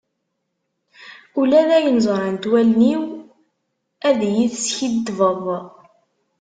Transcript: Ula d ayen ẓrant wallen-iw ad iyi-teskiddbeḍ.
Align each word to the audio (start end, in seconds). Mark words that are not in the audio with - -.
Ula 1.39 1.67
d 1.67 1.69
ayen 1.77 1.97
ẓrant 2.07 2.43
wallen-iw 2.51 3.03
ad 4.09 4.19
iyi-teskiddbeḍ. 4.29 5.45